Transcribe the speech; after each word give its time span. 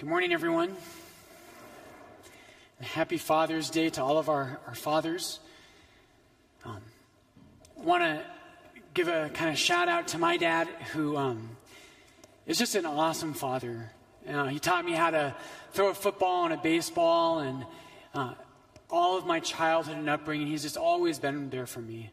Good 0.00 0.08
morning, 0.08 0.32
everyone. 0.32 0.74
And 2.78 2.86
happy 2.86 3.18
Father's 3.18 3.68
Day 3.68 3.90
to 3.90 4.02
all 4.02 4.16
of 4.16 4.30
our, 4.30 4.58
our 4.66 4.74
fathers. 4.74 5.40
Um, 6.64 6.80
Want 7.76 8.02
to 8.04 8.22
give 8.94 9.08
a 9.08 9.28
kind 9.28 9.50
of 9.50 9.58
shout 9.58 9.90
out 9.90 10.08
to 10.08 10.18
my 10.18 10.38
dad, 10.38 10.68
who 10.94 11.18
um, 11.18 11.50
is 12.46 12.56
just 12.56 12.76
an 12.76 12.86
awesome 12.86 13.34
father. 13.34 13.90
Uh, 14.26 14.46
he 14.46 14.58
taught 14.58 14.86
me 14.86 14.92
how 14.92 15.10
to 15.10 15.34
throw 15.72 15.90
a 15.90 15.94
football 15.94 16.46
and 16.46 16.54
a 16.54 16.56
baseball, 16.56 17.40
and 17.40 17.66
uh, 18.14 18.32
all 18.88 19.18
of 19.18 19.26
my 19.26 19.38
childhood 19.38 19.98
and 19.98 20.08
upbringing, 20.08 20.46
he's 20.46 20.62
just 20.62 20.78
always 20.78 21.18
been 21.18 21.50
there 21.50 21.66
for 21.66 21.82
me. 21.82 22.08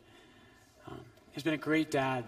Um, 0.92 1.00
he's 1.32 1.44
been 1.44 1.54
a 1.54 1.58
great 1.58 1.90
dad. 1.90 2.26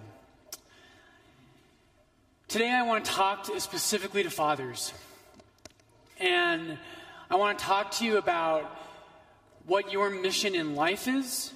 Today, 2.48 2.72
I 2.72 2.84
want 2.84 3.04
to 3.04 3.12
talk 3.12 3.46
specifically 3.58 4.24
to 4.24 4.30
fathers. 4.30 4.94
And 6.20 6.78
I 7.30 7.36
want 7.36 7.60
to 7.60 7.66
talk 7.66 7.92
to 7.92 8.06
you 8.06 8.18
about 8.18 8.78
what 9.66 9.94
your 9.94 10.10
mission 10.10 10.54
in 10.54 10.76
life 10.76 11.08
is. 11.08 11.54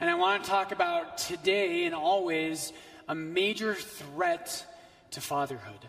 And 0.00 0.10
I 0.10 0.14
want 0.14 0.42
to 0.42 0.50
talk 0.50 0.72
about 0.72 1.18
today 1.18 1.84
and 1.84 1.94
always 1.94 2.72
a 3.06 3.14
major 3.14 3.74
threat 3.74 4.66
to 5.12 5.20
fatherhood. 5.20 5.88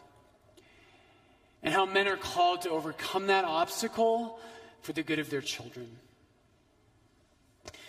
And 1.63 1.73
how 1.73 1.86
men 1.86 2.08
are 2.08 2.17
called 2.17 2.63
to 2.63 2.70
overcome 2.70 3.27
that 3.27 3.45
obstacle 3.45 4.39
for 4.81 4.94
the 4.94 5.02
good 5.02 5.17
of 5.17 5.31
their 5.31 5.41
children. 5.41 5.88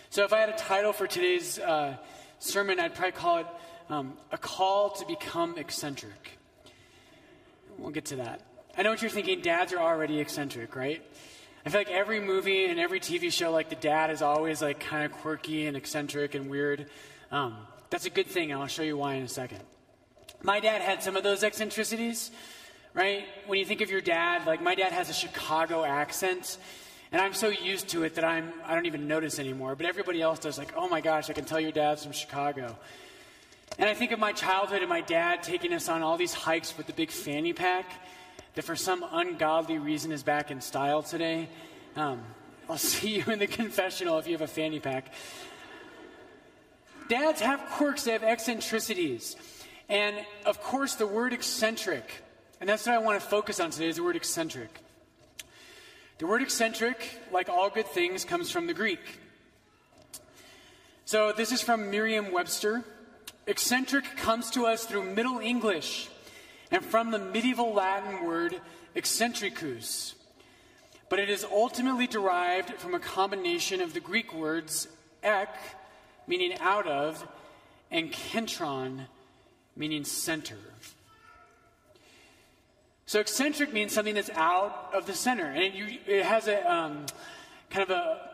So, 0.09 0.23
if 0.23 0.31
I 0.31 0.39
had 0.39 0.49
a 0.49 0.57
title 0.57 0.93
for 0.93 1.07
today's 1.07 1.59
uh, 1.59 1.97
sermon, 2.39 2.79
I'd 2.79 2.95
probably 2.95 3.11
call 3.11 3.37
it 3.39 3.47
um, 3.89 4.13
A 4.31 4.37
Call 4.37 4.91
to 4.91 5.05
Become 5.05 5.57
Eccentric. 5.57 6.39
We'll 7.77 7.91
get 7.91 8.05
to 8.05 8.15
that. 8.15 8.41
I 8.77 8.83
know 8.83 8.89
what 8.89 9.01
you're 9.01 9.09
thinking. 9.09 9.39
Dads 9.39 9.71
are 9.71 9.79
already 9.79 10.19
eccentric, 10.19 10.75
right? 10.75 11.01
I 11.65 11.69
feel 11.69 11.79
like 11.79 11.89
every 11.89 12.19
movie 12.19 12.65
and 12.65 12.77
every 12.77 12.99
TV 12.99 13.31
show, 13.31 13.49
like 13.49 13.69
the 13.69 13.75
dad 13.77 14.11
is 14.11 14.21
always 14.21 14.61
like 14.61 14.81
kind 14.81 15.05
of 15.05 15.13
quirky 15.13 15.65
and 15.65 15.77
eccentric 15.77 16.35
and 16.35 16.49
weird. 16.49 16.87
Um, 17.31 17.55
that's 17.89 18.05
a 18.05 18.09
good 18.09 18.27
thing, 18.27 18.51
and 18.51 18.61
I'll 18.61 18.67
show 18.67 18.83
you 18.83 18.97
why 18.97 19.13
in 19.13 19.23
a 19.23 19.29
second. 19.29 19.61
My 20.43 20.59
dad 20.59 20.81
had 20.81 21.01
some 21.01 21.15
of 21.15 21.23
those 21.23 21.41
eccentricities, 21.41 22.31
right? 22.93 23.25
When 23.47 23.59
you 23.59 23.65
think 23.65 23.79
of 23.79 23.89
your 23.89 24.01
dad, 24.01 24.45
like 24.45 24.61
my 24.61 24.75
dad 24.75 24.91
has 24.91 25.09
a 25.09 25.13
Chicago 25.13 25.85
accent, 25.85 26.57
and 27.13 27.21
I'm 27.21 27.33
so 27.33 27.47
used 27.47 27.87
to 27.89 28.03
it 28.03 28.15
that 28.15 28.25
I'm 28.25 28.51
I 28.65 28.75
don't 28.75 28.87
even 28.87 29.07
notice 29.07 29.39
anymore. 29.39 29.77
But 29.77 29.85
everybody 29.85 30.21
else 30.21 30.39
does. 30.39 30.57
Like, 30.57 30.73
oh 30.75 30.89
my 30.89 30.99
gosh, 30.99 31.29
I 31.29 31.33
can 31.33 31.45
tell 31.45 31.61
your 31.61 31.71
dad's 31.71 32.03
from 32.03 32.11
Chicago. 32.11 32.77
And 33.79 33.89
I 33.89 33.93
think 33.93 34.11
of 34.11 34.19
my 34.19 34.33
childhood 34.33 34.81
and 34.81 34.89
my 34.89 35.01
dad 35.01 35.43
taking 35.43 35.71
us 35.71 35.87
on 35.87 36.03
all 36.03 36.17
these 36.17 36.33
hikes 36.33 36.77
with 36.77 36.87
the 36.87 36.93
big 36.93 37.09
fanny 37.09 37.53
pack 37.53 37.89
that 38.55 38.63
for 38.63 38.75
some 38.75 39.05
ungodly 39.11 39.77
reason 39.77 40.11
is 40.11 40.23
back 40.23 40.49
in 40.49 40.61
style 40.61 41.03
today. 41.03 41.49
Um, 41.95 42.23
I'll 42.69 42.77
see 42.79 43.17
you 43.17 43.31
in 43.31 43.39
the 43.39 43.47
confessional 43.47 44.17
if 44.17 44.27
you 44.27 44.33
have 44.33 44.41
a 44.41 44.47
fanny 44.47 44.79
pack. 44.79 45.13
Dads 47.07 47.41
have 47.41 47.59
quirks, 47.71 48.03
they 48.03 48.13
have 48.13 48.23
eccentricities. 48.23 49.35
And 49.89 50.15
of 50.45 50.61
course, 50.61 50.95
the 50.95 51.05
word 51.05 51.33
eccentric, 51.33 52.09
and 52.59 52.67
that's 52.67 52.87
what 52.87 52.95
I 52.95 52.97
want 52.97 53.21
to 53.21 53.27
focus 53.27 53.59
on 53.59 53.69
today, 53.69 53.89
is 53.89 53.97
the 53.97 54.03
word 54.03 54.15
eccentric. 54.15 54.79
The 56.17 56.25
word 56.25 56.41
eccentric, 56.41 57.21
like 57.31 57.49
all 57.49 57.69
good 57.69 57.87
things, 57.87 58.25
comes 58.25 58.49
from 58.49 58.67
the 58.67 58.73
Greek. 58.73 59.01
So 61.03 61.33
this 61.33 61.51
is 61.51 61.61
from 61.61 61.91
Merriam 61.91 62.31
Webster. 62.31 62.83
Eccentric 63.45 64.05
comes 64.17 64.49
to 64.51 64.65
us 64.65 64.85
through 64.85 65.13
Middle 65.13 65.37
English 65.37 66.09
and 66.71 66.83
from 66.83 67.11
the 67.11 67.19
medieval 67.19 67.73
Latin 67.73 68.25
word 68.25 68.59
eccentricus. 68.95 70.15
But 71.09 71.19
it 71.19 71.29
is 71.29 71.43
ultimately 71.43 72.07
derived 72.07 72.71
from 72.75 72.95
a 72.95 72.99
combination 72.99 73.81
of 73.81 73.93
the 73.93 73.99
Greek 73.99 74.33
words 74.33 74.87
ek, 75.23 75.49
meaning 76.27 76.57
out 76.59 76.87
of, 76.87 77.25
and 77.91 78.11
kentron, 78.11 79.05
meaning 79.75 80.03
center. 80.03 80.57
So 83.05 83.19
eccentric 83.19 83.71
means 83.71 83.91
something 83.93 84.15
that's 84.15 84.31
out 84.31 84.89
of 84.93 85.05
the 85.05 85.13
center, 85.13 85.45
and 85.45 85.61
it, 85.61 85.73
you, 85.73 85.99
it 86.07 86.25
has 86.25 86.47
a 86.47 86.71
um, 86.71 87.05
kind 87.69 87.83
of 87.83 87.91
a 87.91 88.31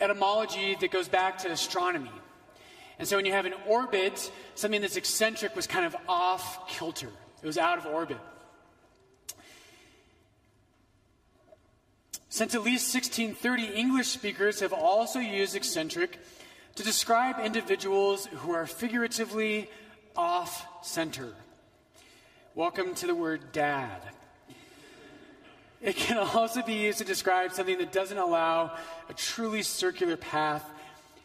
etymology 0.00 0.76
that 0.80 0.90
goes 0.90 1.08
back 1.08 1.38
to 1.38 1.50
astronomy. 1.50 2.10
And 2.98 3.06
so 3.06 3.16
when 3.16 3.26
you 3.26 3.32
have 3.32 3.46
an 3.46 3.54
orbit, 3.66 4.30
something 4.54 4.80
that's 4.80 4.96
eccentric 4.96 5.54
was 5.54 5.66
kind 5.66 5.86
of 5.86 5.96
off 6.08 6.68
kilter. 6.68 7.10
It 7.42 7.46
was 7.46 7.58
out 7.58 7.78
of 7.78 7.86
orbit. 7.86 8.18
Since 12.28 12.54
at 12.54 12.62
least 12.62 12.94
1630, 12.94 13.78
English 13.78 14.08
speakers 14.08 14.60
have 14.60 14.72
also 14.72 15.18
used 15.18 15.56
eccentric 15.56 16.18
to 16.74 16.82
describe 16.82 17.36
individuals 17.42 18.26
who 18.26 18.52
are 18.52 18.66
figuratively 18.66 19.70
off 20.16 20.66
center. 20.82 21.32
Welcome 22.54 22.94
to 22.96 23.06
the 23.06 23.14
word 23.14 23.52
dad. 23.52 24.02
It 25.80 25.96
can 25.96 26.16
also 26.16 26.62
be 26.62 26.74
used 26.74 26.98
to 26.98 27.04
describe 27.04 27.52
something 27.52 27.78
that 27.78 27.92
doesn't 27.92 28.18
allow 28.18 28.76
a 29.08 29.14
truly 29.14 29.62
circular 29.62 30.16
path, 30.16 30.64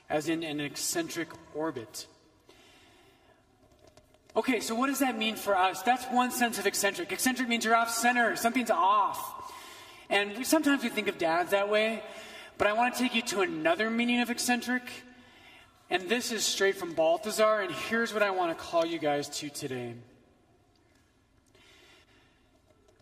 as 0.09 0.29
in 0.29 0.43
an 0.43 0.59
eccentric 0.59 1.29
orbit. 1.55 2.05
Okay, 4.35 4.61
so 4.61 4.75
what 4.75 4.87
does 4.87 4.99
that 4.99 5.17
mean 5.17 5.35
for 5.35 5.57
us? 5.57 5.81
That's 5.81 6.05
one 6.05 6.31
sense 6.31 6.57
of 6.57 6.65
eccentric. 6.65 7.11
Eccentric 7.11 7.49
means 7.49 7.65
you're 7.65 7.75
off 7.75 7.91
center, 7.91 8.35
something's 8.37 8.71
off. 8.71 9.53
And 10.09 10.37
we, 10.37 10.43
sometimes 10.45 10.83
we 10.83 10.89
think 10.89 11.09
of 11.09 11.17
dads 11.17 11.51
that 11.51 11.69
way, 11.69 12.01
but 12.57 12.67
I 12.67 12.73
want 12.73 12.95
to 12.95 13.01
take 13.01 13.13
you 13.13 13.21
to 13.23 13.41
another 13.41 13.89
meaning 13.89 14.21
of 14.21 14.29
eccentric. 14.29 14.83
And 15.89 16.07
this 16.07 16.31
is 16.31 16.45
straight 16.45 16.77
from 16.77 16.93
Balthasar, 16.93 17.59
and 17.59 17.73
here's 17.73 18.13
what 18.13 18.23
I 18.23 18.31
want 18.31 18.57
to 18.57 18.63
call 18.63 18.85
you 18.85 18.99
guys 18.99 19.27
to 19.39 19.49
today. 19.49 19.95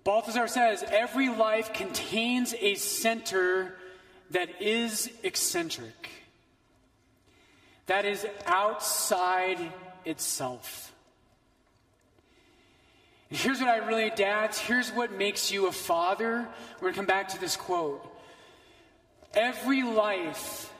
Balthasar 0.03 0.47
says 0.47 0.83
every 0.89 1.29
life 1.29 1.73
contains 1.73 2.55
a 2.59 2.73
center 2.73 3.75
that 4.31 4.61
is 4.61 5.11
eccentric, 5.21 6.09
that 7.85 8.05
is 8.05 8.25
outside 8.47 9.59
itself. 10.05 10.95
Here's 13.31 13.59
what 13.59 13.69
I 13.69 13.77
really, 13.77 14.09
dads, 14.09 14.57
here's 14.57 14.91
what 14.91 15.11
makes 15.11 15.51
you 15.51 15.67
a 15.67 15.71
father. 15.71 16.47
We're 16.75 16.81
going 16.81 16.93
to 16.93 16.97
come 16.97 17.05
back 17.05 17.29
to 17.29 17.39
this 17.39 17.55
quote. 17.55 18.03
Every 19.35 19.83
life, 19.83 20.73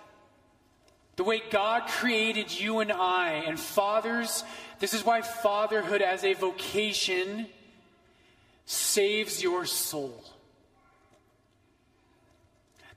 the 1.15 1.23
way 1.23 1.43
God 1.51 1.87
created 1.87 2.51
you 2.51 2.79
and 2.79 2.91
I, 2.91 3.43
and 3.45 3.59
fathers, 3.59 4.43
this 4.79 4.95
is 4.95 5.05
why 5.05 5.21
fatherhood 5.21 6.01
as 6.01 6.23
a 6.23 6.33
vocation 6.33 7.45
saves 8.65 9.43
your 9.43 9.65
soul. 9.65 10.23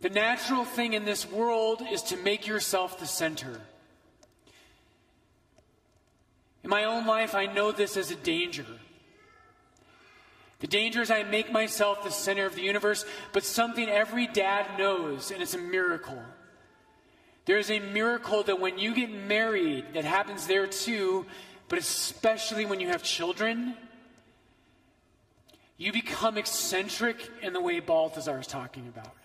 The 0.00 0.10
natural 0.10 0.64
thing 0.64 0.94
in 0.94 1.04
this 1.04 1.30
world 1.30 1.82
is 1.90 2.02
to 2.04 2.16
make 2.16 2.46
yourself 2.46 2.98
the 2.98 3.06
center. 3.06 3.60
In 6.64 6.70
my 6.70 6.84
own 6.84 7.06
life, 7.06 7.34
I 7.34 7.46
know 7.46 7.70
this 7.70 7.98
as 7.98 8.10
a 8.10 8.16
danger. 8.16 8.64
The 10.62 10.68
danger 10.68 11.02
is 11.02 11.10
I 11.10 11.24
make 11.24 11.50
myself 11.50 12.04
the 12.04 12.10
center 12.12 12.46
of 12.46 12.54
the 12.54 12.62
universe, 12.62 13.04
but 13.32 13.42
something 13.42 13.88
every 13.88 14.28
dad 14.28 14.78
knows, 14.78 15.32
and 15.32 15.42
it's 15.42 15.54
a 15.54 15.58
miracle. 15.58 16.22
There's 17.46 17.68
a 17.68 17.80
miracle 17.80 18.44
that 18.44 18.60
when 18.60 18.78
you 18.78 18.94
get 18.94 19.10
married, 19.10 19.86
that 19.94 20.04
happens 20.04 20.46
there 20.46 20.68
too, 20.68 21.26
but 21.68 21.80
especially 21.80 22.64
when 22.64 22.78
you 22.78 22.86
have 22.90 23.02
children, 23.02 23.74
you 25.78 25.92
become 25.92 26.38
eccentric 26.38 27.28
in 27.42 27.54
the 27.54 27.60
way 27.60 27.80
Balthasar 27.80 28.38
is 28.38 28.46
talking 28.46 28.86
about. 28.86 29.16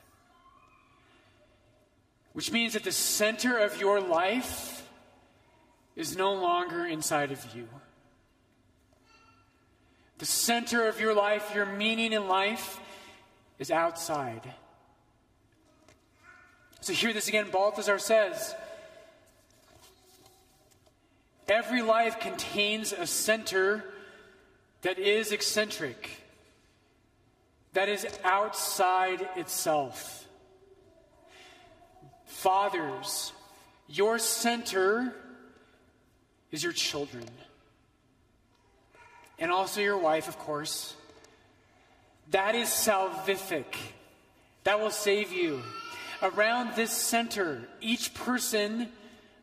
Which 2.33 2.51
means 2.51 2.73
that 2.73 2.83
the 2.83 2.91
center 2.91 3.59
of 3.59 3.79
your 3.79 4.01
life 4.01 4.89
is 5.95 6.17
no 6.17 6.33
longer 6.33 6.83
inside 6.87 7.31
of 7.31 7.45
you. 7.55 7.67
The 10.17 10.25
center 10.25 10.87
of 10.87 10.99
your 10.99 11.13
life, 11.13 11.53
your 11.53 11.65
meaning 11.65 12.13
in 12.13 12.27
life, 12.27 12.79
is 13.59 13.69
outside. 13.69 14.41
So, 16.81 16.93
hear 16.93 17.13
this 17.13 17.27
again. 17.27 17.47
Balthasar 17.51 17.99
says 17.99 18.55
Every 21.47 21.81
life 21.81 22.19
contains 22.19 22.91
a 22.93 23.05
center 23.05 23.83
that 24.81 24.99
is 24.99 25.31
eccentric, 25.31 26.09
that 27.73 27.87
is 27.87 28.05
outside 28.23 29.27
itself. 29.35 30.25
Fathers, 32.25 33.31
your 33.87 34.19
center 34.19 35.13
is 36.51 36.63
your 36.63 36.73
children 36.73 37.25
and 39.39 39.51
also 39.51 39.81
your 39.81 39.97
wife, 39.97 40.27
of 40.27 40.37
course. 40.39 40.95
That 42.31 42.55
is 42.55 42.69
salvific. 42.69 43.75
That 44.63 44.79
will 44.79 44.91
save 44.91 45.31
you. 45.31 45.61
Around 46.21 46.75
this 46.75 46.91
center, 46.91 47.61
each 47.79 48.13
person 48.13 48.89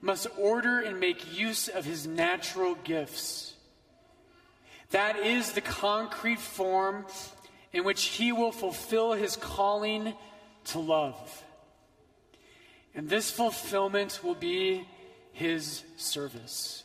must 0.01 0.27
order 0.37 0.81
and 0.81 1.01
make 1.01 1.37
use 1.37 1.69
of 1.69 1.85
his 1.85 2.07
natural 2.07 2.75
gifts. 2.85 3.55
That 4.91 5.17
is 5.17 5.53
the 5.53 5.61
concrete 5.61 6.41
form 6.41 7.07
in 7.73 7.85
which 7.85 8.05
he 8.05 8.33
will 8.33 8.53
fulfill 8.53 9.13
his 9.13 9.37
calling 9.37 10.15
to 10.67 10.79
love. 10.79 11.43
And 12.95 13.09
this 13.09 13.31
fulfillment 13.31 14.21
will 14.23 14.37
be 14.37 14.87
his 15.33 15.83
service. 15.97 16.84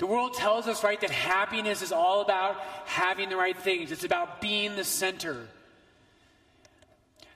The 0.00 0.06
world 0.06 0.32
tells 0.32 0.66
us, 0.66 0.82
right, 0.82 0.98
that 1.02 1.10
happiness 1.10 1.82
is 1.82 1.92
all 1.92 2.22
about 2.22 2.56
having 2.86 3.28
the 3.28 3.36
right 3.36 3.56
things, 3.56 3.92
it's 3.92 4.02
about 4.02 4.40
being 4.40 4.74
the 4.74 4.82
center. 4.82 5.46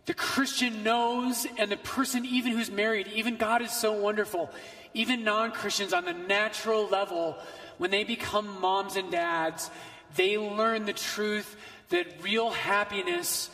The 0.06 0.14
Christian 0.14 0.82
knows, 0.82 1.46
and 1.58 1.70
the 1.70 1.76
person, 1.76 2.24
even 2.24 2.52
who's 2.52 2.70
married, 2.70 3.08
even 3.14 3.36
God 3.36 3.60
is 3.60 3.70
so 3.70 3.92
wonderful. 3.92 4.50
Even 4.94 5.24
non 5.24 5.52
Christians 5.52 5.92
on 5.92 6.06
the 6.06 6.14
natural 6.14 6.88
level, 6.88 7.36
when 7.76 7.90
they 7.90 8.02
become 8.02 8.58
moms 8.62 8.96
and 8.96 9.10
dads, 9.10 9.70
they 10.16 10.38
learn 10.38 10.86
the 10.86 10.94
truth 10.94 11.56
that 11.90 12.06
real 12.22 12.48
happiness 12.48 13.50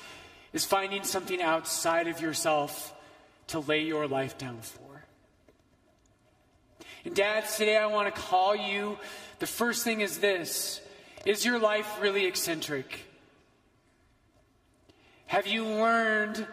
is 0.53 0.65
finding 0.65 1.03
something 1.03 1.43
outside 1.43 2.07
of 2.07 2.21
yourself 2.21 2.95
to 3.49 3.59
lay 3.59 3.83
your 3.83 4.07
life 4.07 4.39
down 4.39 4.61
for. 4.61 4.90
Dads, 7.13 7.57
today 7.57 7.77
I 7.77 7.87
want 7.87 8.15
to 8.15 8.21
call 8.21 8.55
you. 8.55 8.97
The 9.41 9.47
first 9.47 9.83
thing 9.83 10.01
is 10.01 10.19
this 10.19 10.81
Is 11.25 11.45
your 11.45 11.59
life 11.59 12.01
really 12.01 12.27
eccentric? 12.27 13.07
Have 15.27 15.47
you 15.47 15.65
learned 15.65 16.47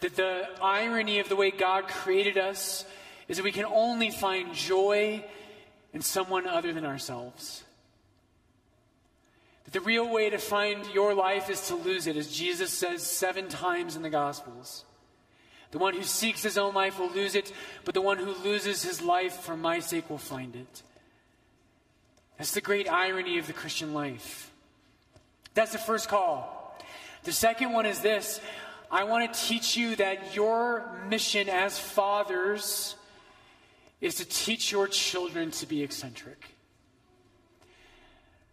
that 0.00 0.14
the 0.14 0.48
irony 0.62 1.18
of 1.18 1.28
the 1.28 1.36
way 1.36 1.50
God 1.50 1.88
created 1.88 2.38
us 2.38 2.84
is 3.26 3.38
that 3.38 3.42
we 3.42 3.52
can 3.52 3.64
only 3.64 4.10
find 4.10 4.54
joy 4.54 5.24
in 5.92 6.00
someone 6.00 6.46
other 6.46 6.72
than 6.72 6.84
ourselves? 6.84 7.64
That 9.64 9.72
the 9.72 9.80
real 9.80 10.08
way 10.08 10.30
to 10.30 10.38
find 10.38 10.86
your 10.92 11.14
life 11.14 11.50
is 11.50 11.68
to 11.68 11.74
lose 11.74 12.06
it, 12.06 12.16
as 12.16 12.36
Jesus 12.36 12.70
says 12.70 13.02
seven 13.02 13.48
times 13.48 13.96
in 13.96 14.02
the 14.02 14.10
Gospels. 14.10 14.84
The 15.74 15.80
one 15.80 15.94
who 15.94 16.04
seeks 16.04 16.40
his 16.40 16.56
own 16.56 16.72
life 16.72 17.00
will 17.00 17.10
lose 17.10 17.34
it, 17.34 17.52
but 17.84 17.94
the 17.94 18.00
one 18.00 18.18
who 18.18 18.32
loses 18.44 18.84
his 18.84 19.02
life 19.02 19.40
for 19.40 19.56
my 19.56 19.80
sake 19.80 20.08
will 20.08 20.18
find 20.18 20.54
it. 20.54 20.82
That's 22.38 22.52
the 22.52 22.60
great 22.60 22.88
irony 22.88 23.38
of 23.38 23.48
the 23.48 23.52
Christian 23.52 23.92
life. 23.92 24.52
That's 25.54 25.72
the 25.72 25.78
first 25.78 26.08
call. 26.08 26.78
The 27.24 27.32
second 27.32 27.72
one 27.72 27.86
is 27.86 27.98
this 27.98 28.40
I 28.88 29.02
want 29.02 29.34
to 29.34 29.40
teach 29.48 29.76
you 29.76 29.96
that 29.96 30.36
your 30.36 30.96
mission 31.08 31.48
as 31.48 31.76
fathers 31.76 32.94
is 34.00 34.14
to 34.14 34.24
teach 34.24 34.70
your 34.70 34.86
children 34.86 35.50
to 35.50 35.66
be 35.66 35.82
eccentric. 35.82 36.54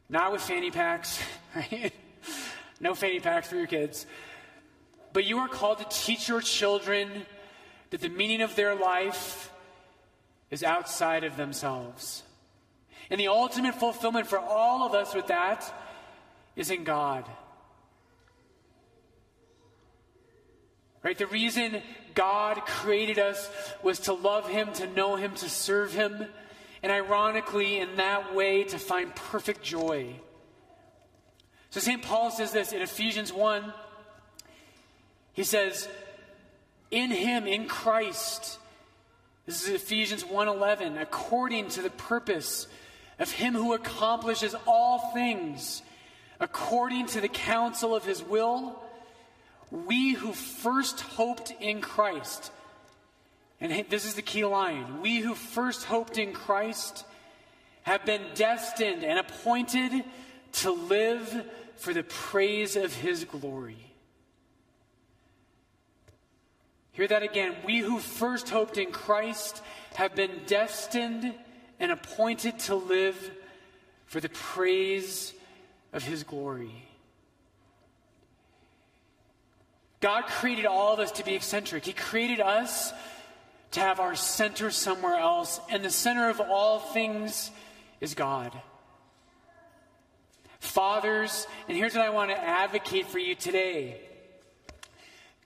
Not 0.10 0.32
with 0.32 0.42
fanny 0.42 0.72
packs, 0.72 1.22
right? 1.56 1.94
no 2.80 2.96
fanny 2.96 3.20
packs 3.20 3.48
for 3.48 3.58
your 3.58 3.68
kids. 3.68 4.08
But 5.14 5.26
you 5.26 5.40
are 5.40 5.48
called 5.48 5.80
to 5.80 5.86
teach 5.90 6.30
your 6.30 6.42
children 6.42 7.26
that 7.90 8.02
the 8.02 8.10
meaning 8.10 8.42
of 8.42 8.56
their 8.56 8.76
life 8.76 9.52
is 10.50 10.64
outside 10.64 11.24
of 11.24 11.38
themselves. 11.38 12.24
And 13.10 13.20
the 13.20 13.28
ultimate 13.28 13.76
fulfillment 13.76 14.28
for 14.28 14.40
all 14.40 14.86
of 14.86 14.94
us 14.94 15.14
with 15.14 15.28
that 15.28 15.74
is 16.56 16.72
in 16.72 16.84
God. 16.84 17.26
Right? 21.04 21.18
The 21.18 21.28
reason 21.28 21.82
God 22.14 22.62
created 22.66 23.18
us 23.18 23.50
was 23.82 24.00
to 24.02 24.14
love 24.14 24.48
Him, 24.48 24.72
to 24.74 24.88
know 24.88 25.16
Him, 25.16 25.34
to 25.36 25.50
serve 25.50 25.94
Him, 25.94 26.28
and 26.84 26.92
ironically, 26.92 27.78
in 27.78 27.98
that 27.98 28.34
way, 28.34 28.64
to 28.66 28.80
find 28.80 29.14
perfect 29.16 29.62
joy. 29.64 30.16
So 31.70 31.80
St. 31.80 32.02
Paul 32.02 32.32
says 32.32 32.52
this 32.52 32.74
in 32.74 32.82
Ephesians 32.82 33.32
1. 33.32 33.74
He 35.34 35.44
says, 35.44 35.88
In 36.90 37.12
Him, 37.12 37.48
in 37.48 37.68
Christ, 37.68 38.60
this 39.46 39.68
is 39.68 39.70
Ephesians 39.70 40.24
1:11, 40.24 41.02
according 41.02 41.70
to 41.70 41.82
the 41.82 41.90
purpose 41.90 42.68
of 43.20 43.32
Him 43.32 43.54
who 43.54 43.74
accomplishes 43.74 44.56
all 44.68 45.12
things 45.14 45.82
according 46.40 47.06
to 47.08 47.22
the 47.22 47.28
counsel 47.28 47.96
of 47.96 48.06
His 48.06 48.24
will 48.24 48.82
we 49.72 50.12
who 50.12 50.34
first 50.34 51.00
hoped 51.00 51.54
in 51.62 51.80
Christ, 51.80 52.52
and 53.62 53.86
this 53.90 54.06
is 54.06 54.16
the 54.16 54.22
key 54.22 54.44
line 54.44 55.02
we 55.02 55.20
who 55.20 55.34
first 55.34 55.86
hoped 55.86 56.18
in 56.18 56.34
Christ 56.34 57.06
have 57.84 58.06
been 58.06 58.22
destined 58.36 59.04
and 59.04 59.18
appointed 59.18 60.04
to 60.54 60.72
live 60.72 61.46
for 61.78 61.94
the 61.94 62.04
praise 62.04 62.76
of 62.76 62.94
his 62.94 63.24
glory. 63.24 63.91
Hear 66.94 67.08
that 67.08 67.24
again. 67.24 67.56
We 67.66 67.80
who 67.80 68.00
first 68.00 68.50
hoped 68.50 68.78
in 68.78 68.92
Christ 68.92 69.62
have 69.96 70.16
been 70.16 70.42
destined 70.46 71.34
and 71.80 71.92
appointed 71.92 72.60
to 72.60 72.76
live 72.76 73.32
for 74.06 74.20
the 74.20 74.30
praise 74.30 75.34
of 75.94 76.04
his 76.04 76.24
glory. 76.24 76.86
God 80.02 80.26
created 80.26 80.66
all 80.66 80.94
of 80.94 81.00
us 81.00 81.12
to 81.14 81.24
be 81.24 81.36
eccentric. 81.36 81.86
He 81.86 81.94
created 81.94 82.42
us 82.42 82.92
to 83.72 83.80
have 83.80 84.00
our 84.00 84.16
center 84.16 84.70
somewhere 84.70 85.16
else, 85.16 85.62
and 85.70 85.84
the 85.84 85.90
center 85.90 86.30
of 86.30 86.42
all 86.42 86.80
things 86.80 87.52
is 88.02 88.16
God. 88.16 88.52
Fathers, 90.60 91.48
and 91.68 91.78
here's 91.78 91.96
what 91.96 92.04
I 92.04 92.10
want 92.10 92.32
to 92.32 92.38
advocate 92.38 93.08
for 93.08 93.20
you 93.20 93.34
today 93.34 94.02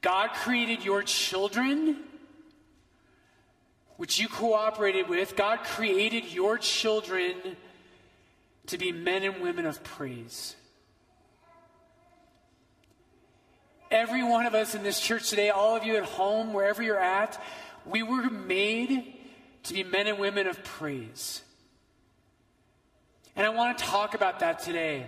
God 0.06 0.34
created 0.34 0.86
your 0.86 1.02
children, 1.02 1.98
which 3.98 4.20
you 4.20 4.28
cooperated 4.28 5.10
with. 5.10 5.36
God 5.36 5.64
created 5.64 6.32
your 6.32 6.60
children 6.60 7.34
to 8.68 8.78
be 8.78 8.92
men 8.92 9.24
and 9.24 9.42
women 9.42 9.66
of 9.66 9.84
praise. 9.84 10.56
Every 13.90 14.22
one 14.22 14.46
of 14.46 14.54
us 14.54 14.76
in 14.76 14.84
this 14.84 15.00
church 15.00 15.28
today, 15.32 15.50
all 15.50 15.76
of 15.76 15.84
you 15.84 15.96
at 15.96 16.04
home, 16.04 16.54
wherever 16.54 16.84
you're 16.84 17.00
at, 17.00 17.42
we 17.84 18.04
were 18.04 18.30
made 18.30 19.12
to 19.64 19.74
be 19.74 19.84
men 19.84 20.06
and 20.06 20.20
women 20.20 20.46
of 20.46 20.64
praise. 20.64 21.42
And 23.36 23.44
I 23.44 23.50
want 23.50 23.76
to 23.80 23.84
talk 23.84 24.14
about 24.14 24.42
that 24.42 24.60
today 24.60 25.08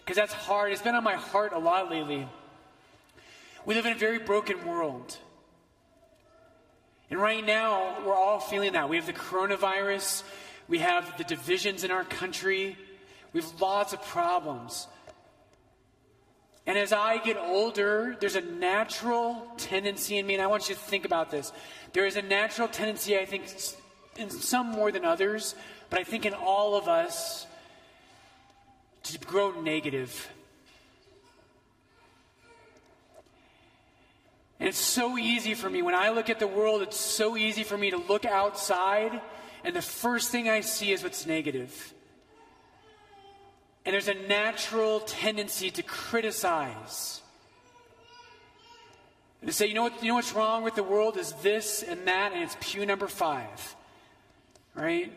because 0.00 0.16
that's 0.16 0.32
hard. 0.32 0.72
It's 0.72 0.82
been 0.82 0.96
on 0.96 1.04
my 1.04 1.14
heart 1.14 1.52
a 1.52 1.58
lot 1.60 1.88
lately. 1.88 2.28
We 3.66 3.74
live 3.74 3.86
in 3.86 3.92
a 3.92 3.98
very 3.98 4.18
broken 4.18 4.66
world. 4.66 5.16
And 7.10 7.20
right 7.20 7.44
now, 7.44 7.96
we're 8.04 8.14
all 8.14 8.40
feeling 8.40 8.72
that. 8.72 8.88
We 8.88 8.96
have 8.96 9.06
the 9.06 9.12
coronavirus, 9.12 10.22
we 10.68 10.78
have 10.78 11.16
the 11.16 11.24
divisions 11.24 11.84
in 11.84 11.90
our 11.90 12.04
country, 12.04 12.76
we 13.32 13.40
have 13.40 13.60
lots 13.60 13.92
of 13.92 14.04
problems. 14.04 14.86
And 16.66 16.78
as 16.78 16.92
I 16.92 17.18
get 17.18 17.36
older, 17.36 18.16
there's 18.20 18.36
a 18.36 18.40
natural 18.40 19.46
tendency 19.58 20.18
in 20.18 20.26
me, 20.26 20.34
and 20.34 20.42
I 20.42 20.46
want 20.46 20.68
you 20.68 20.74
to 20.74 20.80
think 20.80 21.04
about 21.04 21.30
this. 21.30 21.52
There 21.92 22.06
is 22.06 22.16
a 22.16 22.22
natural 22.22 22.68
tendency, 22.68 23.18
I 23.18 23.26
think, 23.26 23.44
in 24.16 24.30
some 24.30 24.68
more 24.68 24.90
than 24.90 25.04
others, 25.04 25.54
but 25.90 25.98
I 25.98 26.04
think 26.04 26.24
in 26.24 26.32
all 26.32 26.74
of 26.76 26.88
us, 26.88 27.46
to 29.04 29.18
grow 29.18 29.60
negative. 29.60 30.33
And 34.64 34.70
it's 34.70 34.78
so 34.78 35.18
easy 35.18 35.52
for 35.52 35.68
me. 35.68 35.82
When 35.82 35.94
I 35.94 36.08
look 36.08 36.30
at 36.30 36.38
the 36.38 36.46
world, 36.46 36.80
it's 36.80 36.96
so 36.96 37.36
easy 37.36 37.64
for 37.64 37.76
me 37.76 37.90
to 37.90 37.98
look 37.98 38.24
outside, 38.24 39.20
and 39.62 39.76
the 39.76 39.82
first 39.82 40.30
thing 40.30 40.48
I 40.48 40.62
see 40.62 40.90
is 40.90 41.02
what's 41.02 41.26
negative. 41.26 41.92
And 43.84 43.92
there's 43.92 44.08
a 44.08 44.14
natural 44.14 45.00
tendency 45.00 45.70
to 45.72 45.82
criticize. 45.82 47.20
And 49.42 49.50
to 49.50 49.54
say, 49.54 49.66
you 49.66 49.74
know, 49.74 49.82
what, 49.82 50.02
you 50.02 50.08
know 50.08 50.14
what's 50.14 50.32
wrong 50.32 50.62
with 50.62 50.76
the 50.76 50.82
world 50.82 51.18
is 51.18 51.32
this 51.42 51.82
and 51.82 52.08
that, 52.08 52.32
and 52.32 52.42
it's 52.42 52.56
pew 52.58 52.86
number 52.86 53.06
five. 53.06 53.76
Right? 54.74 55.12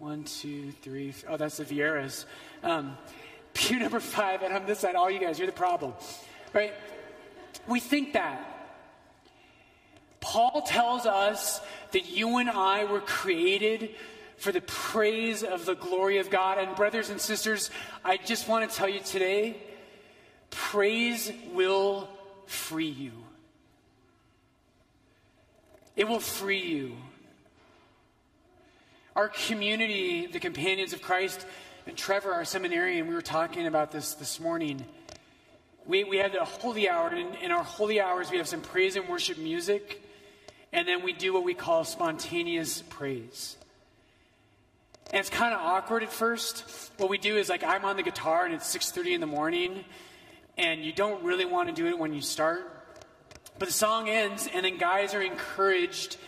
One, 0.00 0.24
two, 0.24 0.72
three. 0.82 1.14
Oh, 1.28 1.36
that's 1.36 1.58
the 1.58 1.64
Vieras. 1.64 2.24
Um, 2.64 2.98
pew 3.54 3.78
number 3.78 4.00
five, 4.00 4.42
and 4.42 4.52
on 4.52 4.66
this 4.66 4.80
side, 4.80 4.96
all 4.96 5.08
you 5.08 5.20
guys, 5.20 5.38
you're 5.38 5.46
the 5.46 5.52
problem. 5.52 5.92
Right? 6.52 6.74
We 7.68 7.80
think 7.80 8.14
that. 8.14 8.44
Paul 10.20 10.62
tells 10.62 11.06
us 11.06 11.60
that 11.92 12.10
you 12.10 12.38
and 12.38 12.50
I 12.50 12.84
were 12.84 13.00
created 13.00 13.90
for 14.38 14.52
the 14.52 14.60
praise 14.60 15.42
of 15.42 15.66
the 15.66 15.74
glory 15.74 16.18
of 16.18 16.30
God. 16.30 16.58
And, 16.58 16.74
brothers 16.74 17.10
and 17.10 17.20
sisters, 17.20 17.70
I 18.04 18.16
just 18.16 18.48
want 18.48 18.68
to 18.68 18.76
tell 18.76 18.88
you 18.88 19.00
today 19.00 19.56
praise 20.50 21.30
will 21.52 22.08
free 22.46 22.88
you. 22.88 23.12
It 25.94 26.08
will 26.08 26.20
free 26.20 26.62
you. 26.62 26.96
Our 29.14 29.28
community, 29.28 30.26
the 30.26 30.38
Companions 30.38 30.92
of 30.92 31.02
Christ, 31.02 31.44
and 31.86 31.96
Trevor, 31.96 32.32
our 32.32 32.44
seminarian, 32.44 33.08
we 33.08 33.14
were 33.14 33.22
talking 33.22 33.66
about 33.66 33.90
this 33.90 34.14
this 34.14 34.38
morning. 34.38 34.84
We, 35.88 36.04
we 36.04 36.18
had 36.18 36.36
a 36.36 36.44
holy 36.44 36.88
hour, 36.88 37.08
and 37.08 37.34
in, 37.34 37.44
in 37.46 37.50
our 37.50 37.64
holy 37.64 37.98
hours, 37.98 38.30
we 38.30 38.36
have 38.36 38.46
some 38.46 38.60
praise 38.60 38.94
and 38.94 39.08
worship 39.08 39.38
music, 39.38 40.02
and 40.70 40.86
then 40.86 41.02
we 41.02 41.14
do 41.14 41.32
what 41.32 41.44
we 41.44 41.54
call 41.54 41.82
spontaneous 41.84 42.82
praise. 42.82 43.56
And 45.10 45.20
it's 45.20 45.30
kind 45.30 45.54
of 45.54 45.60
awkward 45.60 46.02
at 46.02 46.12
first. 46.12 46.92
What 46.98 47.08
we 47.08 47.16
do 47.16 47.36
is 47.36 47.48
like 47.48 47.64
I'm 47.64 47.86
on 47.86 47.96
the 47.96 48.02
guitar 48.02 48.44
and 48.44 48.54
it's 48.54 48.66
6:30 48.76 49.14
in 49.14 49.20
the 49.22 49.26
morning 49.26 49.82
and 50.58 50.84
you 50.84 50.92
don't 50.92 51.22
really 51.24 51.46
want 51.46 51.70
to 51.70 51.74
do 51.74 51.86
it 51.86 51.98
when 51.98 52.12
you 52.12 52.20
start. 52.20 52.70
But 53.58 53.68
the 53.68 53.74
song 53.74 54.10
ends 54.10 54.46
and 54.52 54.66
then 54.66 54.76
guys 54.76 55.14
are 55.14 55.22
encouraged 55.22 56.18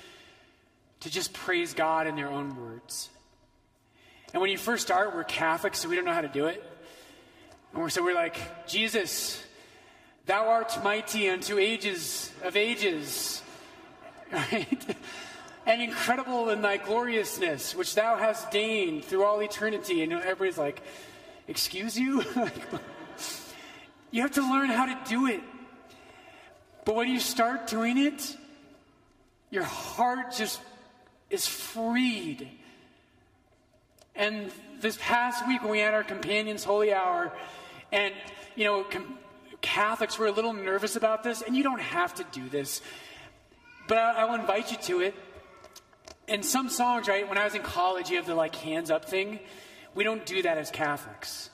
to 1.01 1.11
just 1.11 1.35
praise 1.35 1.75
God 1.75 2.07
in 2.07 2.17
their 2.17 2.29
own 2.29 2.57
words. 2.57 3.11
And 4.33 4.41
when 4.41 4.51
you 4.51 4.57
first 4.57 4.87
start, 4.87 5.15
we're 5.15 5.25
Catholics, 5.25 5.81
so 5.81 5.89
we 5.91 5.97
don't 5.97 6.07
know 6.07 6.15
how 6.15 6.21
to 6.23 6.29
do 6.29 6.47
it. 6.47 6.65
And 7.73 7.83
we're, 7.83 7.91
so 7.91 8.03
we're 8.03 8.15
like, 8.15 8.67
Jesus, 8.67 9.43
thou 10.27 10.49
art 10.49 10.83
mighty 10.83 11.29
unto 11.29 11.59
ages 11.59 12.33
of 12.43 12.57
ages. 12.57 13.43
Right? 14.33 14.97
and 15.67 15.83
incredible 15.83 16.51
in 16.51 16.63
thy 16.63 16.77
gloriousness, 16.77 17.75
which 17.75 17.95
thou 17.95 18.17
hast 18.17 18.51
deigned 18.51 19.05
through 19.05 19.25
all 19.25 19.41
eternity. 19.41 20.03
And 20.03 20.13
everybody's 20.13 20.59
like, 20.59 20.83
Excuse 21.49 21.99
you? 21.99 22.23
you 24.11 24.23
have 24.23 24.31
to 24.33 24.43
learn 24.43 24.71
how 24.71 24.87
to 24.87 24.99
do 25.09 25.27
it. 25.27 25.41
But 26.85 26.95
when 26.95 27.09
you 27.09 27.21
start 27.21 27.67
doing 27.67 27.99
it, 27.99 28.37
your 29.51 29.65
heart 29.65 30.33
just 30.37 30.61
is 31.29 31.47
freed. 31.47 32.49
And 34.15 34.51
this 34.81 34.99
past 35.01 35.47
week, 35.47 35.63
when 35.63 35.73
we 35.73 35.81
had 35.81 35.95
our 35.95 36.05
Companions 36.05 36.65
Holy 36.65 36.93
Hour, 36.93 37.33
and, 37.93 38.15
you 38.55 38.65
know, 38.65 38.85
com- 38.85 39.19
Catholics 39.61 40.19
were 40.19 40.27
a 40.27 40.33
little 40.33 40.53
nervous 40.53 40.97
about 40.97 41.23
this, 41.23 41.43
and 41.43 41.57
you 41.57 41.63
don't 41.63 41.81
have 41.81 42.15
to 42.15 42.25
do 42.33 42.49
this, 42.49 42.81
but 43.87 43.99
I- 43.99 44.23
I'll 44.23 44.35
invite 44.35 44.71
you 44.71 44.79
to 44.79 45.01
it 45.01 45.15
in 46.31 46.45
some 46.45 46.69
songs, 46.69 47.09
right, 47.09 47.29
when 47.29 47.37
I 47.37 47.45
was 47.45 47.55
in 47.55 47.63
college, 47.63 48.09
you 48.09 48.17
have 48.17 48.27
the 48.27 48.37
like 48.37 48.55
hands 48.55 48.91
up 48.91 49.05
thing. 49.05 49.41
We 49.95 50.05
don't 50.05 50.25
do 50.25 50.43
that 50.43 50.57
as 50.57 50.71
Catholics. 50.71 51.51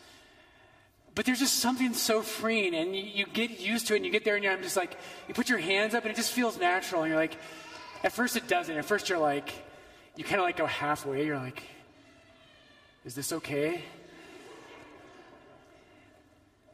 But 1.15 1.25
there's 1.25 1.39
just 1.39 1.61
something 1.61 1.95
so 1.95 2.21
freeing, 2.21 2.75
and 2.75 2.95
you, 2.95 3.03
you 3.03 3.27
get 3.27 3.59
used 3.59 3.87
to 3.87 3.95
it, 3.95 3.97
and 3.97 4.05
you 4.05 4.13
get 4.13 4.25
there, 4.25 4.35
and 4.35 4.45
you're 4.45 4.55
just 4.59 4.77
like, 4.77 4.99
you 5.27 5.33
put 5.35 5.49
your 5.49 5.59
hands 5.59 5.95
up, 5.95 6.05
and 6.05 6.13
it 6.13 6.17
just 6.17 6.33
feels 6.33 6.59
natural, 6.59 7.03
and 7.03 7.11
you're 7.11 7.19
like, 7.19 7.39
at 8.05 8.13
first 8.13 8.37
it 8.37 8.49
doesn't. 8.49 8.77
At 8.77 8.85
first 8.85 9.09
you're 9.09 9.19
like, 9.19 9.51
you 10.15 10.25
kind 10.25 10.37
of 10.37 10.43
like 10.43 10.59
go 10.59 10.67
halfway. 10.67 11.25
You're 11.25 11.39
like, 11.39 11.63
is 13.07 13.15
this 13.15 13.33
okay? 13.33 13.83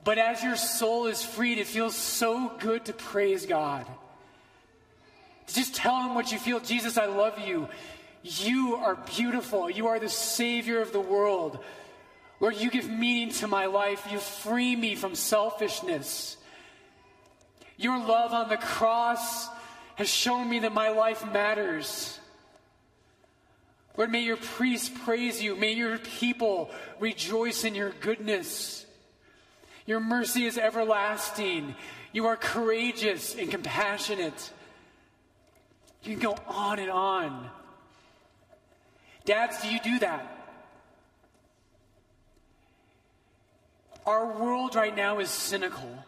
But 0.05 0.19
as 0.19 0.43
your 0.43 0.57
soul 0.57 1.07
is 1.07 1.23
freed, 1.23 1.59
it 1.59 1.67
feels 1.67 1.95
so 1.95 2.53
good 2.59 2.87
to 2.87 2.93
praise 2.93 3.47
God. 3.47 3.87
To 5.47 5.55
Just 5.55 5.75
tell 5.75 6.03
him 6.03 6.15
what 6.15 6.33
you 6.33 6.39
feel. 6.39 6.61
Jesus, 6.61 6.99
I 6.99 7.07
love 7.07 7.39
you. 7.39 7.69
You 8.23 8.77
are 8.77 8.97
beautiful. 9.17 9.71
You 9.71 9.89
are 9.89 9.99
the 9.99 10.09
Savior 10.09 10.81
of 10.81 10.93
the 10.93 11.01
world. 11.01 11.59
Lord, 12.41 12.57
you 12.57 12.71
give 12.71 12.91
meaning 12.91 13.33
to 13.35 13.47
my 13.47 13.67
life. 13.67 14.09
You 14.11 14.19
free 14.19 14.75
me 14.75 14.97
from 14.97 15.15
selfishness. 15.15 16.37
Your 17.77 17.99
love 17.99 18.33
on 18.33 18.49
the 18.49 18.57
cross 18.57 19.49
has 19.97 20.09
shown 20.09 20.49
me 20.49 20.61
that 20.61 20.73
my 20.73 20.91
life 20.91 21.25
matters. 21.33 22.19
Lord, 23.97 24.11
may 24.11 24.21
your 24.21 24.37
priests 24.37 24.91
praise 25.05 25.43
you. 25.43 25.55
May 25.55 25.73
your 25.73 25.99
people 25.99 26.71
rejoice 26.99 27.65
in 27.65 27.75
your 27.75 27.91
goodness. 28.01 28.82
Your 29.87 30.01
mercy 30.01 30.47
is 30.47 30.59
everlasting. 30.59 31.75
You 32.13 32.27
are 32.27 32.37
courageous 32.37 33.35
and 33.35 33.51
compassionate. 33.51 34.53
You 36.03 36.17
can 36.17 36.23
go 36.23 36.37
on 36.47 36.79
and 36.79 36.91
on. 36.91 37.49
Dads, 39.25 39.63
do 39.63 39.69
you 39.69 39.81
do 39.81 39.99
that? 40.01 40.39
Our 44.05 44.27
world 44.27 44.75
right 44.75 44.95
now 44.95 45.21
is 45.21 45.31
cynical. 45.31 46.05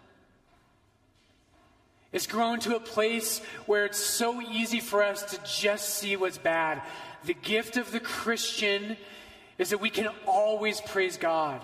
It's 2.12 2.26
grown 2.26 2.60
to 2.60 2.76
a 2.76 2.80
place 2.80 3.40
where 3.66 3.84
it's 3.84 3.98
so 3.98 4.40
easy 4.40 4.80
for 4.80 5.02
us 5.02 5.22
to 5.32 5.38
just 5.44 5.90
see 5.90 6.16
what's 6.16 6.38
bad. 6.38 6.82
The 7.24 7.34
gift 7.34 7.76
of 7.76 7.90
the 7.90 8.00
Christian 8.00 8.96
is 9.58 9.70
that 9.70 9.80
we 9.80 9.90
can 9.90 10.08
always 10.26 10.80
praise 10.80 11.16
God. 11.16 11.60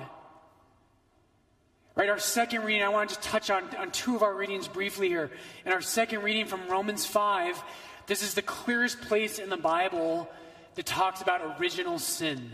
Right, 1.96 2.08
our 2.08 2.18
second 2.18 2.64
reading, 2.64 2.84
I 2.84 2.88
want 2.88 3.10
to 3.10 3.20
touch 3.20 3.50
on, 3.50 3.64
on 3.76 3.90
two 3.90 4.14
of 4.14 4.22
our 4.22 4.34
readings 4.34 4.68
briefly 4.68 5.08
here. 5.08 5.30
In 5.66 5.72
our 5.72 5.80
second 5.80 6.22
reading 6.22 6.46
from 6.46 6.68
Romans 6.68 7.04
5, 7.04 7.62
this 8.06 8.22
is 8.22 8.34
the 8.34 8.42
clearest 8.42 9.00
place 9.02 9.38
in 9.38 9.50
the 9.50 9.56
Bible 9.56 10.30
that 10.76 10.86
talks 10.86 11.20
about 11.20 11.58
original 11.60 11.98
sin. 11.98 12.48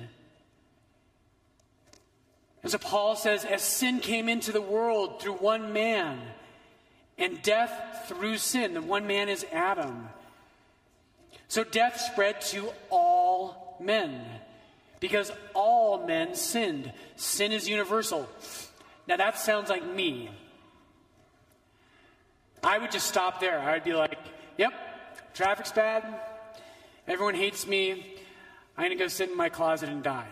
And 2.62 2.72
so 2.72 2.78
Paul 2.78 3.14
says, 3.14 3.44
as 3.44 3.62
sin 3.62 4.00
came 4.00 4.28
into 4.28 4.52
the 4.52 4.60
world 4.60 5.20
through 5.20 5.34
one 5.34 5.72
man, 5.72 6.18
and 7.18 7.40
death 7.42 8.06
through 8.08 8.38
sin, 8.38 8.74
the 8.74 8.82
one 8.82 9.06
man 9.06 9.28
is 9.28 9.46
Adam. 9.52 10.08
So 11.48 11.62
death 11.62 12.00
spread 12.00 12.40
to 12.40 12.70
all 12.90 13.76
men, 13.80 14.24
because 14.98 15.30
all 15.54 16.06
men 16.06 16.34
sinned. 16.34 16.92
Sin 17.16 17.52
is 17.52 17.68
universal. 17.68 18.28
Now 19.06 19.16
that 19.16 19.38
sounds 19.38 19.68
like 19.68 19.86
me. 19.86 20.30
I 22.62 22.78
would 22.78 22.90
just 22.90 23.06
stop 23.06 23.40
there. 23.40 23.60
I'd 23.60 23.84
be 23.84 23.92
like, 23.92 24.18
yep, 24.58 24.72
Traffic's 25.34 25.72
bad. 25.72 26.04
Everyone 27.06 27.34
hates 27.34 27.66
me. 27.66 28.16
I'm 28.76 28.84
going 28.84 28.98
to 28.98 29.02
go 29.02 29.08
sit 29.08 29.30
in 29.30 29.36
my 29.36 29.48
closet 29.48 29.88
and 29.88 30.02
die. 30.02 30.26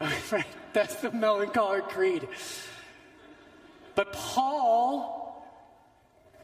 That's 0.72 0.94
the 0.96 1.10
melancholic 1.10 1.88
creed. 1.88 2.28
But 3.94 4.12
Paul 4.12 5.44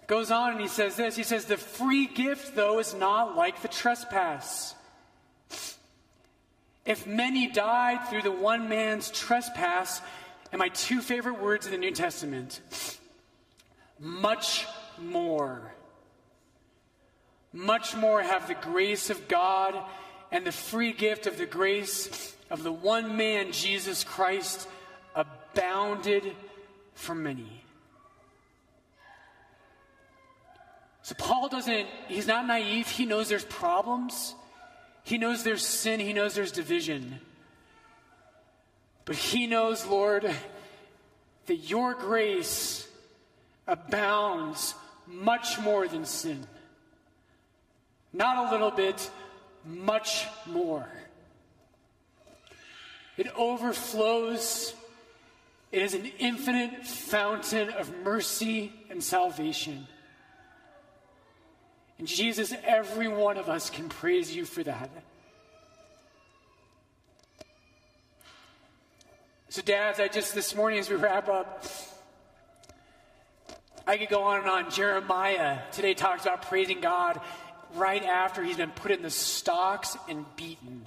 goes 0.06 0.30
on 0.30 0.52
and 0.52 0.60
he 0.60 0.68
says 0.68 0.96
this. 0.96 1.16
He 1.16 1.22
says, 1.22 1.44
The 1.44 1.56
free 1.56 2.06
gift, 2.06 2.56
though, 2.56 2.78
is 2.78 2.94
not 2.94 3.36
like 3.36 3.62
the 3.62 3.68
trespass. 3.68 4.74
If 6.84 7.06
many 7.06 7.48
died 7.48 8.08
through 8.08 8.22
the 8.22 8.32
one 8.32 8.68
man's 8.68 9.10
trespass, 9.10 10.00
and 10.56 10.60
my 10.60 10.70
two 10.70 11.02
favorite 11.02 11.38
words 11.38 11.66
in 11.66 11.72
the 11.72 11.76
New 11.76 11.90
Testament, 11.90 12.62
much 14.00 14.64
more 14.98 15.70
much 17.52 17.94
more 17.94 18.22
have 18.22 18.48
the 18.48 18.54
grace 18.54 19.10
of 19.10 19.28
God 19.28 19.74
and 20.32 20.46
the 20.46 20.52
free 20.52 20.94
gift 20.94 21.26
of 21.26 21.36
the 21.36 21.44
grace 21.44 22.34
of 22.50 22.62
the 22.62 22.72
one 22.72 23.18
man, 23.18 23.52
Jesus 23.52 24.02
Christ, 24.02 24.66
abounded 25.14 26.34
for 26.94 27.14
many. 27.14 27.62
So 31.02 31.14
Paul 31.18 31.50
doesn't, 31.50 31.86
he's 32.08 32.26
not 32.26 32.46
naive. 32.46 32.88
He 32.88 33.04
knows 33.04 33.28
there's 33.28 33.44
problems. 33.44 34.34
He 35.04 35.18
knows 35.18 35.44
there's 35.44 35.66
sin. 35.66 36.00
He 36.00 36.14
knows 36.14 36.34
there's 36.34 36.52
division. 36.52 37.20
But 39.06 39.16
he 39.16 39.46
knows, 39.46 39.86
Lord, 39.86 40.30
that 41.46 41.54
your 41.54 41.94
grace 41.94 42.86
abounds 43.66 44.74
much 45.06 45.58
more 45.60 45.88
than 45.88 46.04
sin. 46.04 46.46
Not 48.12 48.48
a 48.48 48.50
little 48.50 48.72
bit, 48.72 49.10
much 49.64 50.26
more. 50.46 50.88
It 53.16 53.28
overflows. 53.36 54.74
It 55.70 55.82
is 55.82 55.94
an 55.94 56.10
infinite 56.18 56.86
fountain 56.86 57.70
of 57.70 57.92
mercy 58.02 58.72
and 58.90 59.02
salvation. 59.02 59.86
And 61.98 62.08
Jesus, 62.08 62.52
every 62.64 63.08
one 63.08 63.36
of 63.36 63.48
us 63.48 63.70
can 63.70 63.88
praise 63.88 64.34
you 64.34 64.44
for 64.44 64.62
that. 64.64 64.90
So, 69.56 69.62
dads, 69.62 69.98
I 70.00 70.08
just 70.08 70.34
this 70.34 70.54
morning 70.54 70.78
as 70.80 70.90
we 70.90 70.96
wrap 70.96 71.30
up, 71.30 71.64
I 73.86 73.96
could 73.96 74.10
go 74.10 74.22
on 74.22 74.40
and 74.40 74.50
on. 74.50 74.70
Jeremiah 74.70 75.60
today 75.72 75.94
talks 75.94 76.26
about 76.26 76.42
praising 76.42 76.82
God 76.82 77.18
right 77.74 78.02
after 78.02 78.44
he's 78.44 78.58
been 78.58 78.72
put 78.72 78.90
in 78.90 79.00
the 79.00 79.08
stocks 79.08 79.96
and 80.10 80.26
beaten. 80.36 80.84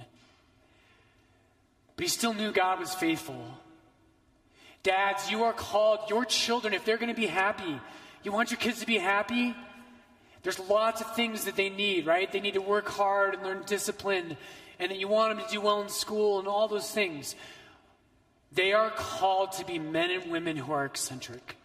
but 1.96 2.04
he 2.04 2.08
still 2.08 2.32
knew 2.32 2.52
God 2.52 2.78
was 2.78 2.94
faithful. 2.94 3.44
Dads, 4.84 5.28
you 5.32 5.42
are 5.42 5.52
called, 5.52 6.08
your 6.08 6.24
children, 6.24 6.72
if 6.72 6.84
they're 6.84 6.96
going 6.96 7.12
to 7.12 7.20
be 7.20 7.26
happy, 7.26 7.80
you 8.22 8.30
want 8.30 8.52
your 8.52 8.60
kids 8.60 8.78
to 8.78 8.86
be 8.86 8.98
happy? 8.98 9.52
There's 10.44 10.60
lots 10.60 11.00
of 11.00 11.12
things 11.16 11.46
that 11.46 11.56
they 11.56 11.70
need, 11.70 12.06
right? 12.06 12.30
They 12.30 12.38
need 12.38 12.54
to 12.54 12.62
work 12.62 12.88
hard 12.88 13.34
and 13.34 13.42
learn 13.42 13.64
discipline, 13.66 14.36
and 14.78 14.92
that 14.92 14.98
you 15.00 15.08
want 15.08 15.36
them 15.36 15.44
to 15.44 15.52
do 15.52 15.60
well 15.60 15.82
in 15.82 15.88
school 15.88 16.38
and 16.38 16.46
all 16.46 16.68
those 16.68 16.92
things. 16.92 17.34
They 18.52 18.72
are 18.72 18.90
called 18.90 19.52
to 19.52 19.64
be 19.64 19.78
men 19.78 20.10
and 20.10 20.30
women 20.30 20.56
who 20.56 20.72
are 20.72 20.84
eccentric. 20.84 21.56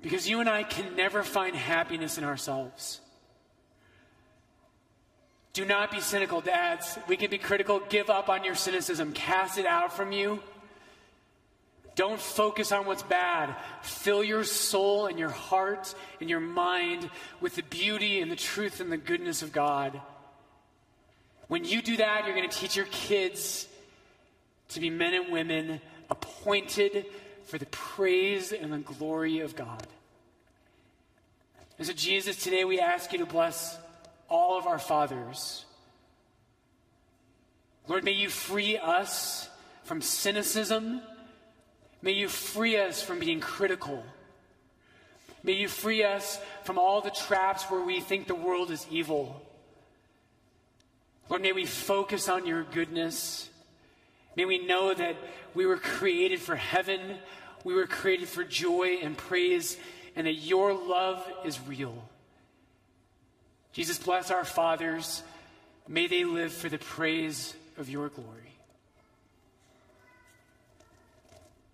Because 0.00 0.28
you 0.28 0.40
and 0.40 0.48
I 0.48 0.62
can 0.62 0.96
never 0.96 1.22
find 1.22 1.54
happiness 1.54 2.18
in 2.18 2.24
ourselves. 2.24 3.00
Do 5.52 5.64
not 5.64 5.90
be 5.90 6.00
cynical, 6.00 6.40
dads. 6.40 6.98
We 7.08 7.16
can 7.16 7.30
be 7.30 7.38
critical. 7.38 7.80
Give 7.88 8.10
up 8.10 8.28
on 8.28 8.44
your 8.44 8.54
cynicism, 8.54 9.12
cast 9.12 9.56
it 9.56 9.66
out 9.66 9.92
from 9.92 10.12
you. 10.12 10.40
Don't 11.94 12.20
focus 12.20 12.72
on 12.72 12.84
what's 12.84 13.02
bad. 13.02 13.56
Fill 13.80 14.22
your 14.22 14.44
soul 14.44 15.06
and 15.06 15.18
your 15.18 15.30
heart 15.30 15.94
and 16.20 16.28
your 16.28 16.40
mind 16.40 17.08
with 17.40 17.54
the 17.54 17.62
beauty 17.62 18.20
and 18.20 18.30
the 18.30 18.36
truth 18.36 18.80
and 18.80 18.92
the 18.92 18.98
goodness 18.98 19.40
of 19.40 19.50
God. 19.50 19.98
When 21.48 21.64
you 21.64 21.80
do 21.80 21.96
that, 21.96 22.26
you're 22.26 22.36
going 22.36 22.48
to 22.48 22.54
teach 22.54 22.76
your 22.76 22.86
kids 22.86 23.66
to 24.70 24.80
be 24.80 24.90
men 24.90 25.14
and 25.14 25.32
women 25.32 25.80
appointed 26.10 27.06
for 27.44 27.58
the 27.58 27.66
praise 27.66 28.52
and 28.52 28.72
the 28.72 28.78
glory 28.78 29.40
of 29.40 29.54
God. 29.54 29.86
And 31.78 31.86
so, 31.86 31.92
Jesus, 31.92 32.42
today 32.42 32.64
we 32.64 32.80
ask 32.80 33.12
you 33.12 33.18
to 33.18 33.26
bless 33.26 33.78
all 34.28 34.58
of 34.58 34.66
our 34.66 34.78
fathers. 34.78 35.64
Lord, 37.86 38.02
may 38.02 38.12
you 38.12 38.28
free 38.28 38.78
us 38.78 39.48
from 39.84 40.00
cynicism 40.00 41.00
May 42.02 42.12
you 42.12 42.28
free 42.28 42.76
us 42.76 43.02
from 43.02 43.18
being 43.18 43.40
critical. 43.40 44.04
May 45.42 45.54
you 45.54 45.66
free 45.66 46.04
us 46.04 46.38
from 46.62 46.78
all 46.78 47.00
the 47.00 47.10
traps 47.10 47.64
where 47.64 47.80
we 47.80 48.00
think 48.00 48.28
the 48.28 48.34
world 48.36 48.70
is 48.70 48.86
evil. 48.92 49.42
Lord, 51.28 51.42
may 51.42 51.50
we 51.50 51.66
focus 51.66 52.28
on 52.28 52.46
your 52.46 52.62
goodness. 52.62 53.50
May 54.36 54.44
we 54.44 54.58
know 54.58 54.92
that 54.92 55.16
we 55.54 55.66
were 55.66 55.78
created 55.78 56.40
for 56.40 56.54
heaven, 56.54 57.00
we 57.64 57.74
were 57.74 57.86
created 57.86 58.28
for 58.28 58.44
joy 58.44 58.98
and 59.02 59.16
praise, 59.16 59.78
and 60.14 60.26
that 60.26 60.34
your 60.34 60.74
love 60.74 61.26
is 61.44 61.58
real. 61.66 62.08
Jesus, 63.72 63.98
bless 63.98 64.30
our 64.30 64.44
fathers. 64.44 65.22
May 65.88 66.06
they 66.06 66.24
live 66.24 66.52
for 66.52 66.68
the 66.68 66.78
praise 66.78 67.54
of 67.76 67.88
your 67.88 68.08
glory. 68.08 68.45